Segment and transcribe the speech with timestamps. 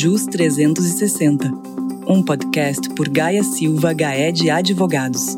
[0.00, 1.50] JUS 360,
[2.06, 5.36] um podcast por Gaia Silva Gaed Advogados.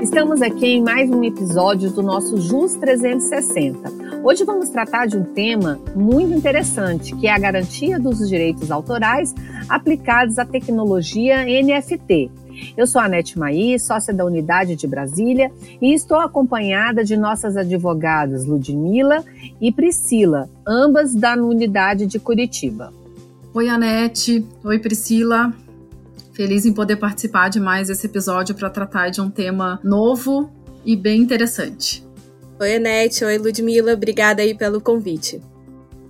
[0.00, 4.22] Estamos aqui em mais um episódio do nosso JUS 360.
[4.22, 9.34] Hoje vamos tratar de um tema muito interessante, que é a garantia dos direitos autorais
[9.68, 12.30] aplicados à tecnologia NFT.
[12.76, 15.50] Eu sou a Anete Maí, sócia da Unidade de Brasília,
[15.80, 19.24] e estou acompanhada de nossas advogadas Ludmila
[19.60, 22.92] e Priscila, ambas da Unidade de Curitiba.
[23.52, 24.46] Oi, Anete.
[24.64, 25.52] Oi, Priscila.
[26.32, 30.50] Feliz em poder participar de mais esse episódio para tratar de um tema novo
[30.84, 32.04] e bem interessante.
[32.60, 33.24] Oi, Anete.
[33.24, 33.92] Oi, Ludmila.
[33.94, 35.42] Obrigada aí pelo convite.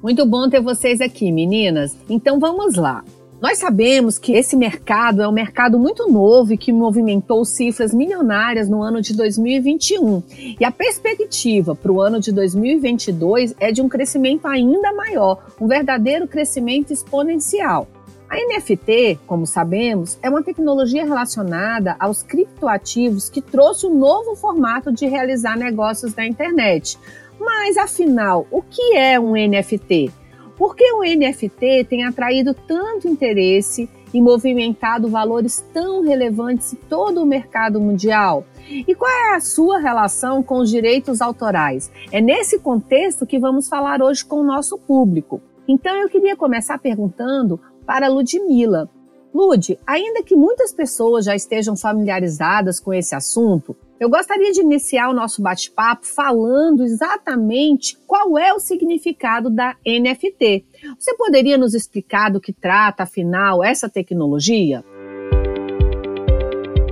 [0.03, 1.97] Muito bom ter vocês aqui, meninas.
[2.09, 3.05] Então vamos lá.
[3.41, 8.69] Nós sabemos que esse mercado é um mercado muito novo e que movimentou cifras milionárias
[8.69, 10.23] no ano de 2021.
[10.61, 15.67] E a perspectiva para o ano de 2022 é de um crescimento ainda maior, um
[15.67, 17.89] verdadeiro crescimento exponencial.
[18.29, 24.93] A NFT, como sabemos, é uma tecnologia relacionada aos criptoativos que trouxe um novo formato
[24.93, 26.99] de realizar negócios na internet.
[27.41, 30.13] Mas afinal, o que é um NFT?
[30.61, 37.23] Por que o NFT tem atraído tanto interesse e movimentado valores tão relevantes em todo
[37.23, 38.45] o mercado mundial?
[38.69, 41.91] E qual é a sua relação com os direitos autorais?
[42.13, 45.41] É nesse contexto que vamos falar hoje com o nosso público.
[45.67, 48.91] Então eu queria começar perguntando para Ludmila.
[49.33, 55.11] Lud, ainda que muitas pessoas já estejam familiarizadas com esse assunto, eu gostaria de iniciar
[55.11, 60.65] o nosso bate-papo falando exatamente qual é o significado da NFT.
[60.99, 64.83] Você poderia nos explicar do que trata, afinal, essa tecnologia?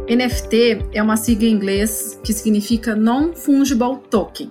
[0.09, 4.51] NFT é uma sigla em inglês que significa Non-Fungible Token,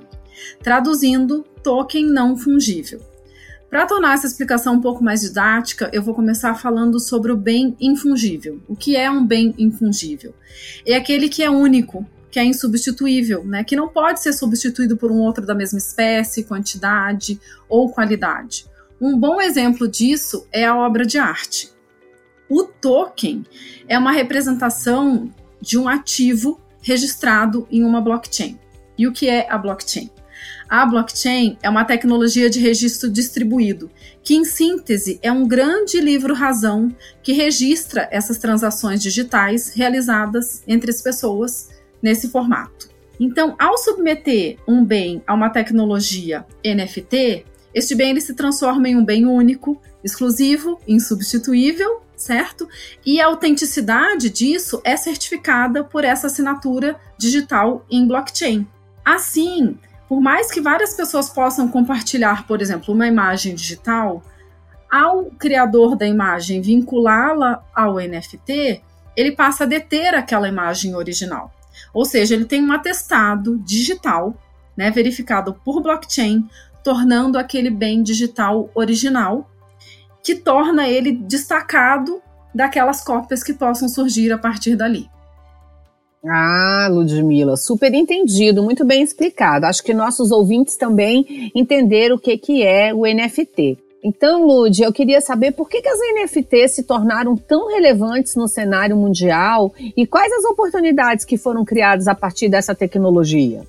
[0.61, 2.99] traduzindo token não fungível.
[3.69, 7.75] Para tornar essa explicação um pouco mais didática, eu vou começar falando sobre o bem
[7.81, 8.61] infungível.
[8.67, 10.33] O que é um bem infungível?
[10.85, 13.65] É aquele que é único, que é insubstituível, né?
[13.65, 18.65] Que não pode ser substituído por um outro da mesma espécie, quantidade ou qualidade.
[19.01, 21.69] Um bom exemplo disso é a obra de arte.
[22.49, 23.45] O token
[23.85, 25.29] é uma representação
[25.59, 28.57] de um ativo registrado em uma blockchain.
[28.97, 30.09] E o que é a blockchain?
[30.69, 33.89] A blockchain é uma tecnologia de registro distribuído,
[34.23, 36.93] que, em síntese, é um grande livro-razão
[37.23, 41.69] que registra essas transações digitais realizadas entre as pessoas
[42.01, 42.89] nesse formato.
[43.19, 48.95] Então, ao submeter um bem a uma tecnologia NFT, este bem ele se transforma em
[48.95, 52.67] um bem único, exclusivo, insubstituível, certo?
[53.05, 58.67] E a autenticidade disso é certificada por essa assinatura digital em blockchain.
[59.05, 64.23] Assim, por mais que várias pessoas possam compartilhar, por exemplo, uma imagem digital,
[64.89, 68.81] ao criador da imagem vinculá-la ao NFT,
[69.15, 71.51] ele passa a deter aquela imagem original.
[71.93, 74.33] Ou seja, ele tem um atestado digital,
[74.77, 76.47] né, verificado por blockchain,
[76.83, 79.49] tornando aquele bem digital original,
[80.23, 82.21] que torna ele destacado
[82.53, 85.09] daquelas cópias que possam surgir a partir dali.
[86.29, 89.65] Ah, Ludmila, super entendido, muito bem explicado.
[89.65, 93.77] Acho que nossos ouvintes também entenderam o que, que é o NFT.
[94.03, 98.47] Então, Lud, eu queria saber por que, que as NFTs se tornaram tão relevantes no
[98.47, 103.67] cenário mundial e quais as oportunidades que foram criadas a partir dessa tecnologia.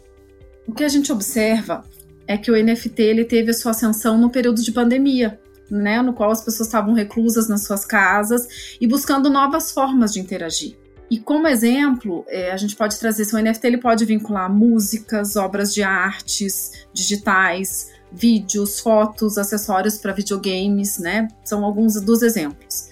[0.66, 1.84] O que a gente observa
[2.26, 5.40] é que o NFT ele teve a sua ascensão no período de pandemia,
[5.70, 10.20] né, no qual as pessoas estavam reclusas nas suas casas e buscando novas formas de
[10.20, 10.76] interagir.
[11.10, 15.36] E como exemplo, é, a gente pode trazer, se o NFT ele pode vincular músicas,
[15.36, 21.28] obras de artes digitais, vídeos, fotos, acessórios para videogames, né?
[21.44, 22.88] São alguns dos exemplos.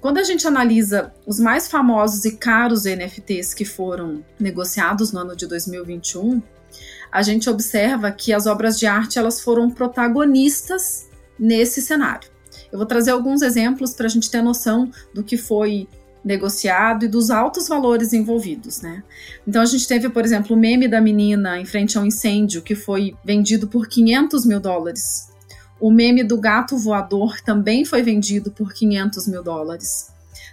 [0.00, 5.36] Quando a gente analisa os mais famosos e caros NFTs que foram negociados no ano
[5.36, 6.42] de 2021,
[7.12, 11.08] a gente observa que as obras de arte elas foram protagonistas
[11.38, 12.30] nesse cenário.
[12.72, 15.88] Eu vou trazer alguns exemplos para a gente ter noção do que foi
[16.24, 19.02] negociado e dos altos valores envolvidos, né?
[19.46, 22.62] Então a gente teve, por exemplo, o meme da menina em frente a um incêndio
[22.62, 25.30] que foi vendido por 500 mil dólares.
[25.80, 30.12] O meme do gato voador também foi vendido por 500 mil dólares.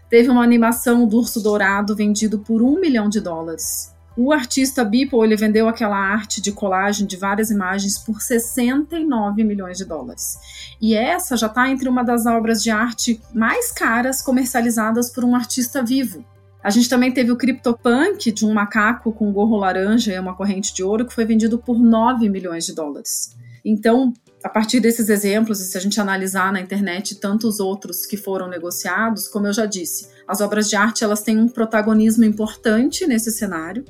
[0.10, 3.94] Teve uma animação do urso dourado vendido por um milhão de dólares.
[4.18, 9.78] O artista Beeple ele vendeu aquela arte de colagem de várias imagens por 69 milhões
[9.78, 10.40] de dólares.
[10.82, 15.36] E essa já está entre uma das obras de arte mais caras comercializadas por um
[15.36, 16.26] artista vivo.
[16.64, 20.74] A gente também teve o CryptoPunk de um macaco com gorro laranja e uma corrente
[20.74, 23.38] de ouro que foi vendido por 9 milhões de dólares.
[23.64, 24.12] Então,
[24.48, 28.48] a partir desses exemplos, e se a gente analisar na internet tantos outros que foram
[28.48, 33.30] negociados, como eu já disse, as obras de arte elas têm um protagonismo importante nesse
[33.30, 33.84] cenário.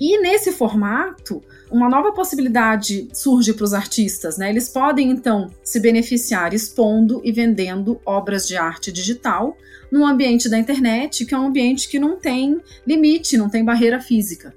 [0.00, 1.40] E nesse formato,
[1.70, 4.50] uma nova possibilidade surge para os artistas, né?
[4.50, 9.56] Eles podem então se beneficiar expondo e vendendo obras de arte digital
[9.88, 14.00] no ambiente da internet, que é um ambiente que não tem limite, não tem barreira
[14.00, 14.52] física.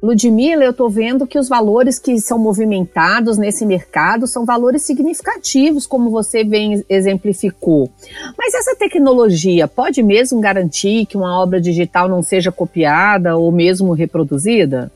[0.00, 5.86] Ludmila, eu estou vendo que os valores que são movimentados nesse mercado são valores significativos,
[5.86, 7.90] como você bem exemplificou.
[8.36, 13.92] Mas essa tecnologia pode mesmo garantir que uma obra digital não seja copiada ou mesmo
[13.92, 14.90] reproduzida?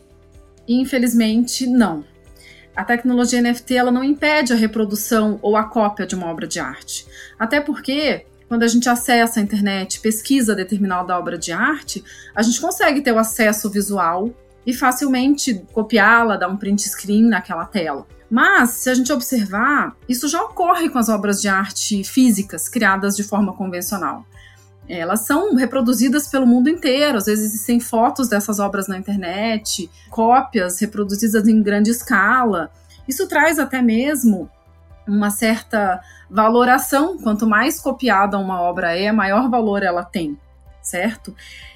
[0.68, 2.04] Infelizmente, não.
[2.74, 6.60] A tecnologia NFT ela não impede a reprodução ou a cópia de uma obra de
[6.60, 7.06] arte.
[7.38, 12.60] Até porque quando a gente acessa a internet, pesquisa determinada obra de arte, a gente
[12.60, 14.30] consegue ter o acesso visual
[14.66, 18.06] e facilmente copiá-la, dar um print screen naquela tela.
[18.30, 23.14] Mas, se a gente observar, isso já ocorre com as obras de arte físicas criadas
[23.14, 24.24] de forma convencional.
[24.88, 30.80] Elas são reproduzidas pelo mundo inteiro, às vezes existem fotos dessas obras na internet, cópias
[30.80, 32.70] reproduzidas em grande escala.
[33.06, 34.50] Isso traz até mesmo
[35.06, 36.00] uma certa
[36.30, 37.18] valoração.
[37.18, 40.38] Quanto mais copiada uma obra é, maior valor ela tem,
[40.82, 41.34] certo?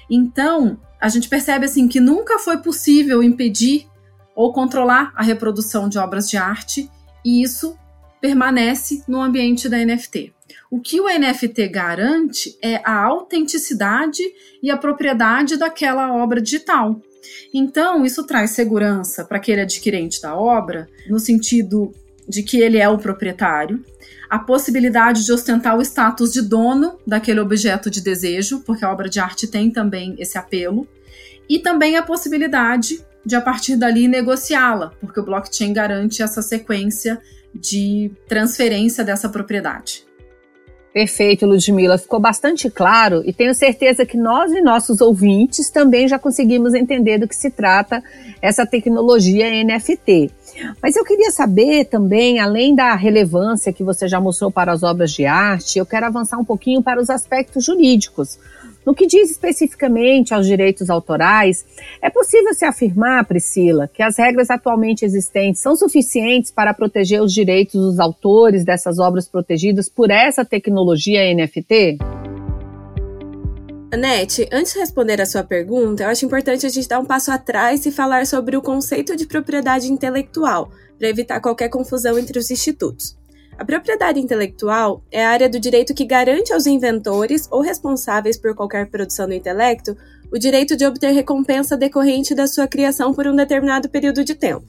[0.09, 3.87] Então, a gente percebe assim que nunca foi possível impedir
[4.35, 6.89] ou controlar a reprodução de obras de arte,
[7.25, 7.77] e isso
[8.21, 10.33] permanece no ambiente da NFT.
[10.69, 14.21] O que o NFT garante é a autenticidade
[14.61, 17.01] e a propriedade daquela obra digital.
[17.53, 21.91] Então, isso traz segurança para aquele adquirente da obra, no sentido
[22.27, 23.83] de que ele é o proprietário,
[24.29, 29.09] a possibilidade de ostentar o status de dono daquele objeto de desejo, porque a obra
[29.09, 30.87] de arte tem também esse apelo,
[31.49, 37.21] e também a possibilidade de, a partir dali, negociá-la, porque o blockchain garante essa sequência
[37.53, 40.06] de transferência dessa propriedade.
[40.97, 41.95] Perfeito, Ludmila.
[41.99, 47.19] Ficou bastante claro e tenho certeza que nós e nossos ouvintes também já conseguimos entender
[47.19, 48.03] do que se trata
[48.41, 50.31] essa tecnologia NFT.
[50.81, 55.11] Mas eu queria saber também, além da relevância que você já mostrou para as obras
[55.11, 58.39] de arte, eu quero avançar um pouquinho para os aspectos jurídicos.
[58.87, 61.65] No que diz especificamente aos direitos autorais,
[62.01, 67.33] é possível se afirmar, Priscila, que as regras atualmente existentes são suficientes para proteger os
[67.33, 71.97] direitos dos autores dessas obras protegidas por essa tecnologia NFT?
[73.91, 77.29] Anete, antes de responder a sua pergunta, eu acho importante a gente dar um passo
[77.29, 82.49] atrás e falar sobre o conceito de propriedade intelectual, para evitar qualquer confusão entre os
[82.49, 83.17] institutos.
[83.57, 88.53] A propriedade intelectual é a área do direito que garante aos inventores ou responsáveis por
[88.53, 89.97] qualquer produção do intelecto
[90.31, 94.67] o direito de obter recompensa decorrente da sua criação por um determinado período de tempo.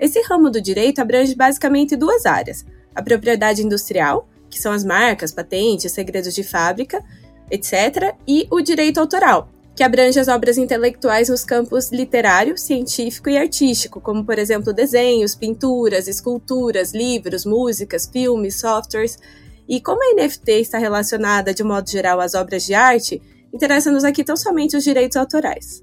[0.00, 2.64] Esse ramo do direito abrange basicamente duas áreas:
[2.94, 7.04] a propriedade industrial, que são as marcas, patentes, segredos de fábrica,
[7.50, 13.38] etc., e o direito autoral, que abrange as obras intelectuais nos campos literário, científico e
[13.38, 19.18] artístico, como, por exemplo, desenhos, pinturas, esculturas, livros, músicas, filmes, softwares.
[19.68, 23.22] E como a NFT está relacionada, de modo geral, às obras de arte,
[23.52, 25.82] interessa-nos aqui tão somente os direitos autorais.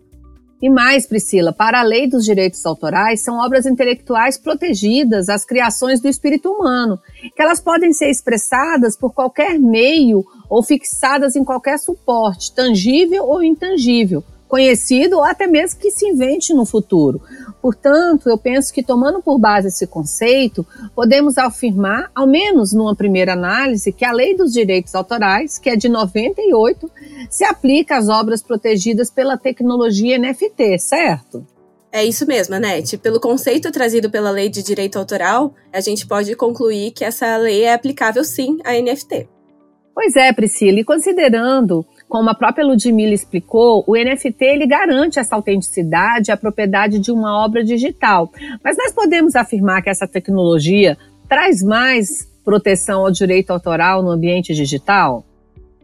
[0.62, 6.02] E mais, Priscila, para a lei dos direitos autorais, são obras intelectuais protegidas as criações
[6.02, 7.00] do espírito humano,
[7.34, 13.44] que elas podem ser expressadas por qualquer meio ou fixadas em qualquer suporte, tangível ou
[13.44, 17.22] intangível, conhecido ou até mesmo que se invente no futuro.
[17.62, 20.66] Portanto, eu penso que tomando por base esse conceito,
[20.96, 25.76] podemos afirmar, ao menos numa primeira análise, que a Lei dos Direitos Autorais, que é
[25.76, 26.90] de 98,
[27.30, 31.46] se aplica às obras protegidas pela tecnologia NFT, certo?
[31.92, 32.98] É isso mesmo, Anete.
[32.98, 37.64] Pelo conceito trazido pela Lei de Direito Autoral, a gente pode concluir que essa lei
[37.64, 39.28] é aplicável sim a NFT.
[40.02, 45.36] Pois é, Priscila, e considerando, como a própria Ludmilla explicou, o NFT ele garante essa
[45.36, 48.32] autenticidade, a propriedade de uma obra digital.
[48.64, 54.54] Mas nós podemos afirmar que essa tecnologia traz mais proteção ao direito autoral no ambiente
[54.54, 55.26] digital?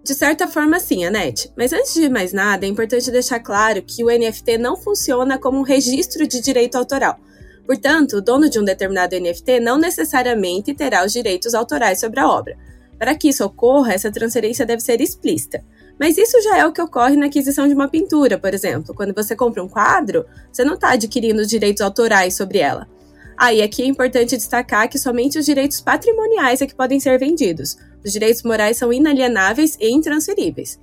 [0.02, 1.52] De certa forma, sim, Anete.
[1.58, 5.60] Mas antes de mais nada, é importante deixar claro que o NFT não funciona como
[5.60, 7.20] um registro de direito autoral.
[7.66, 12.30] Portanto, o dono de um determinado NFT não necessariamente terá os direitos autorais sobre a
[12.30, 12.56] obra.
[12.98, 15.64] Para que isso ocorra, essa transferência deve ser explícita.
[16.00, 18.94] Mas isso já é o que ocorre na aquisição de uma pintura, por exemplo.
[18.94, 22.88] Quando você compra um quadro, você não está adquirindo os direitos autorais sobre ela.
[23.38, 27.20] Ah, e aqui é importante destacar que somente os direitos patrimoniais é que podem ser
[27.20, 27.78] vendidos.
[28.04, 30.80] Os direitos morais são inalienáveis e intransferíveis.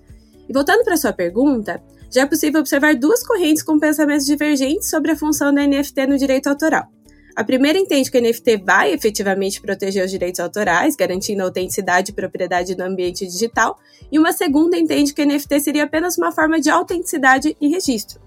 [0.49, 5.13] E voltando para sua pergunta, já é possível observar duas correntes com pensamentos divergentes sobre
[5.13, 6.87] a função da NFT no direito autoral.
[7.35, 12.11] A primeira entende que o NFT vai efetivamente proteger os direitos autorais, garantindo a autenticidade
[12.11, 13.79] e propriedade do ambiente digital,
[14.11, 18.21] e uma segunda entende que o NFT seria apenas uma forma de autenticidade e registro.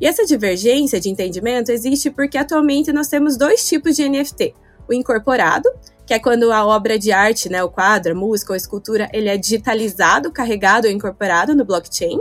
[0.00, 4.54] E essa divergência de entendimento existe porque atualmente nós temos dois tipos de NFT:
[4.88, 5.68] o incorporado,
[6.04, 9.08] que é quando a obra de arte, né, o quadro, a música ou a escultura,
[9.12, 12.18] ele é digitalizado, carregado ou incorporado no blockchain.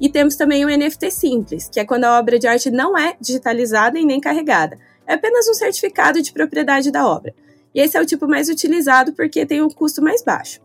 [0.00, 3.16] E temos também o NFT simples, que é quando a obra de arte não é
[3.20, 4.78] digitalizada e nem carregada.
[5.06, 7.34] É apenas um certificado de propriedade da obra.
[7.74, 10.60] E esse é o tipo mais utilizado porque tem um custo mais baixo.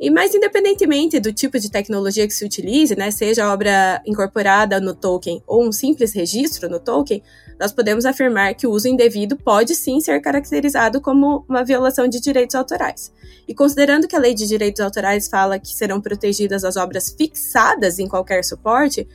[0.00, 4.80] E mais independentemente do tipo de tecnologia que se utilize, né, seja a obra incorporada
[4.80, 7.20] no token ou um simples registro no token,
[7.58, 12.20] nós podemos afirmar que o uso indevido pode sim ser caracterizado como uma violação de
[12.20, 13.12] direitos autorais.
[13.48, 17.98] E considerando que a lei de direitos autorais fala que serão protegidas as obras fixadas
[17.98, 19.08] em qualquer suporte,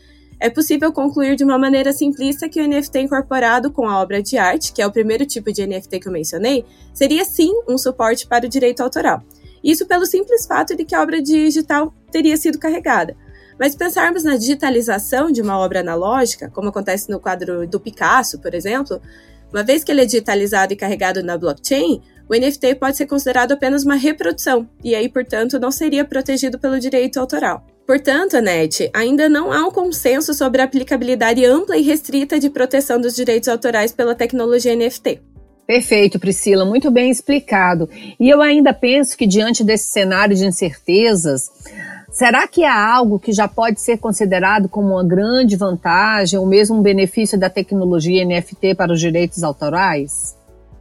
[0.44, 4.38] é possível concluir de uma maneira simplista que o NFT incorporado com a obra de
[4.38, 8.28] arte, que é o primeiro tipo de NFT que eu mencionei, seria sim um suporte
[8.28, 9.24] para o direito autoral.
[9.64, 13.16] Isso pelo simples fato de que a obra digital teria sido carregada.
[13.58, 18.54] Mas pensarmos na digitalização de uma obra analógica, como acontece no quadro do Picasso, por
[18.54, 19.02] exemplo,
[19.50, 23.54] uma vez que ele é digitalizado e carregado na blockchain, o NFT pode ser considerado
[23.54, 27.66] apenas uma reprodução e aí, portanto, não seria protegido pelo direito autoral.
[27.86, 33.00] Portanto, Anete, ainda não há um consenso sobre a aplicabilidade ampla e restrita de proteção
[33.00, 35.20] dos direitos autorais pela tecnologia NFT.
[35.68, 37.90] Perfeito, Priscila, muito bem explicado.
[38.20, 41.50] E eu ainda penso que, diante desse cenário de incertezas,
[42.10, 46.78] será que há algo que já pode ser considerado como uma grande vantagem ou mesmo
[46.78, 50.36] um benefício da tecnologia NFT para os direitos autorais?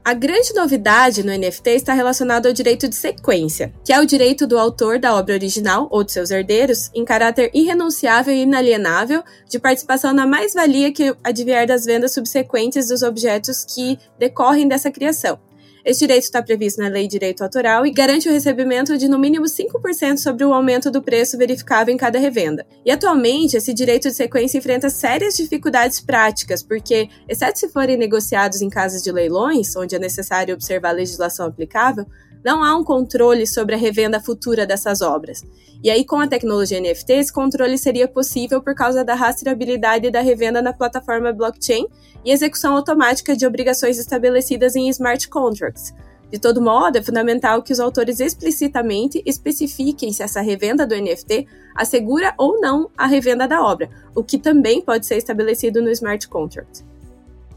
[0.04, 4.48] A grande novidade no NFT está relacionada ao direito de sequência, que é o direito
[4.48, 9.60] do autor da obra original ou de seus herdeiros, em caráter irrenunciável e inalienável, de
[9.60, 15.38] participação na mais-valia que advier das vendas subsequentes dos objetos que decorrem dessa criação,
[15.84, 19.18] esse direito está previsto na Lei de Direito Autoral e garante o recebimento de no
[19.18, 22.64] mínimo 5% sobre o aumento do preço verificável em cada revenda.
[22.84, 28.62] E atualmente, esse direito de sequência enfrenta sérias dificuldades práticas, porque, exceto se forem negociados
[28.62, 32.06] em casas de leilões, onde é necessário observar a legislação aplicável,
[32.44, 35.42] não há um controle sobre a revenda futura dessas obras.
[35.82, 40.20] E aí, com a tecnologia NFT, esse controle seria possível por causa da rastreabilidade da
[40.20, 41.86] revenda na plataforma blockchain
[42.24, 45.92] e execução automática de obrigações estabelecidas em smart contracts.
[46.30, 51.46] De todo modo, é fundamental que os autores explicitamente especifiquem se essa revenda do NFT
[51.74, 56.26] assegura ou não a revenda da obra, o que também pode ser estabelecido no smart
[56.28, 56.91] contract.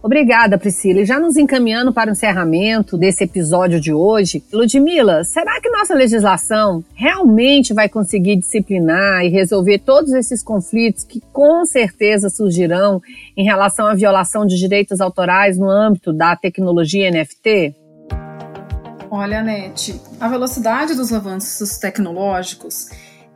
[0.06, 1.02] Obrigada, Priscila.
[1.02, 5.96] E já nos encaminhando para o encerramento desse episódio de hoje, Ludmila, será que nossa
[5.96, 13.02] legislação realmente vai conseguir disciplinar e resolver todos esses conflitos que com certeza surgirão
[13.36, 17.74] em relação à violação de direitos autorais no âmbito da tecnologia NFT?
[19.10, 22.90] Olha, Nete, a velocidade dos avanços tecnológicos,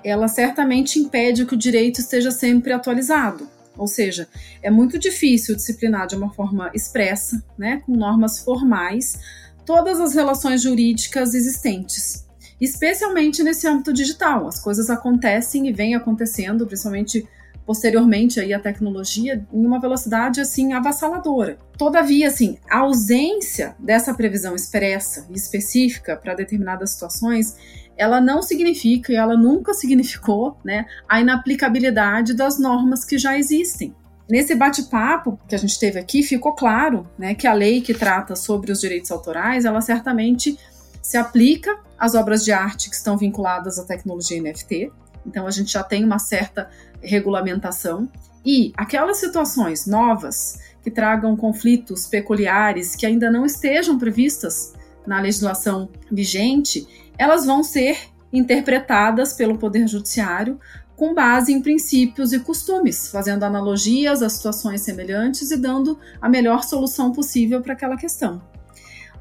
[0.04, 3.58] ela certamente impede que o direito esteja sempre atualizado.
[3.80, 4.28] Ou seja,
[4.62, 9.18] é muito difícil disciplinar de uma forma expressa, né, com normas formais,
[9.66, 12.26] todas as relações jurídicas existentes,
[12.60, 14.48] especialmente nesse âmbito digital.
[14.48, 17.26] As coisas acontecem e vêm acontecendo, principalmente
[17.66, 21.58] posteriormente aí a tecnologia em uma velocidade assim avassaladora.
[21.78, 27.56] Todavia, assim, a ausência dessa previsão expressa e específica para determinadas situações
[28.00, 33.94] ela não significa e ela nunca significou né, a inaplicabilidade das normas que já existem.
[34.30, 38.38] Nesse bate-papo que a gente teve aqui, ficou claro né, que a lei que trata
[38.38, 40.58] sobre os direitos autorais, ela certamente
[41.02, 44.94] se aplica às obras de arte que estão vinculadas à tecnologia NFT.
[45.26, 46.70] Então a gente já tem uma certa
[47.02, 48.10] regulamentação.
[48.46, 54.74] E aquelas situações novas que tragam conflitos peculiares que ainda não estejam previstas
[55.06, 56.88] na legislação vigente,
[57.20, 58.00] elas vão ser
[58.32, 60.58] interpretadas pelo Poder Judiciário
[60.96, 66.64] com base em princípios e costumes, fazendo analogias a situações semelhantes e dando a melhor
[66.64, 68.42] solução possível para aquela questão.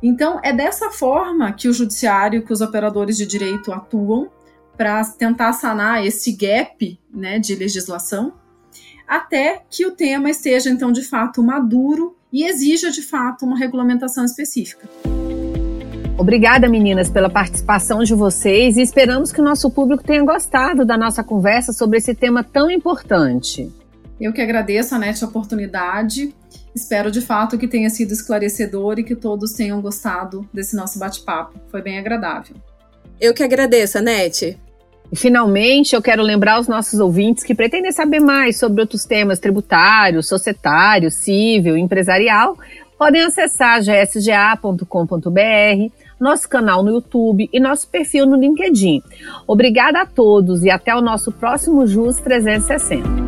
[0.02, 4.30] Então, é dessa forma que o judiciário, que os operadores de direito atuam
[4.76, 8.32] para tentar sanar esse gap né, de legislação,
[9.06, 14.24] até que o tema esteja, então, de fato maduro e exija, de fato, uma regulamentação
[14.24, 14.88] específica.
[16.18, 20.98] Obrigada, meninas, pela participação de vocês e esperamos que o nosso público tenha gostado da
[20.98, 23.70] nossa conversa sobre esse tema tão importante.
[24.20, 26.34] Eu que agradeço, Anete, a oportunidade.
[26.74, 31.56] Espero de fato que tenha sido esclarecedor e que todos tenham gostado desse nosso bate-papo.
[31.70, 32.56] Foi bem agradável.
[33.20, 34.58] Eu que agradeço, Anete.
[35.12, 39.38] E finalmente, eu quero lembrar aos nossos ouvintes que pretendem saber mais sobre outros temas
[39.38, 42.56] tributários, societário, civil, empresarial
[42.98, 44.82] podem acessar gsga.com.br,
[46.20, 49.02] nosso canal no YouTube e nosso perfil no LinkedIn.
[49.46, 53.27] Obrigada a todos e até o nosso próximo JUS 360.